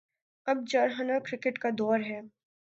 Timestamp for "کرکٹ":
1.25-1.57